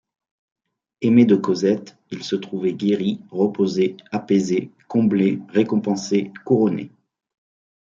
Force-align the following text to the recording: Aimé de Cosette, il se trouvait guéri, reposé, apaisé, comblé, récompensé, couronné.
Aimé 1.01 1.25
de 1.25 1.35
Cosette, 1.35 1.95
il 2.09 2.23
se 2.23 2.35
trouvait 2.35 2.73
guéri, 2.73 3.21
reposé, 3.29 3.97
apaisé, 4.09 4.71
comblé, 4.87 5.37
récompensé, 5.51 6.31
couronné. 6.43 6.89